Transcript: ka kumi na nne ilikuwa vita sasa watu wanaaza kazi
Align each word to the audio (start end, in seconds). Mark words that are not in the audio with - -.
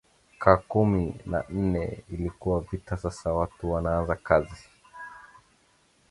ka 0.39 0.55
kumi 0.57 1.15
na 1.25 1.41
nne 1.49 2.03
ilikuwa 2.11 2.61
vita 2.61 2.97
sasa 2.97 3.33
watu 3.33 3.71
wanaaza 3.71 4.15
kazi 4.15 4.69